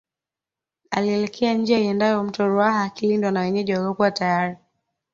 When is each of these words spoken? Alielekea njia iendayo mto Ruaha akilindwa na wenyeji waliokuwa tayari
Alielekea 0.91 1.53
njia 1.53 1.79
iendayo 1.79 2.23
mto 2.23 2.47
Ruaha 2.47 2.83
akilindwa 2.83 3.31
na 3.31 3.39
wenyeji 3.39 3.73
waliokuwa 3.73 4.11
tayari 4.11 4.57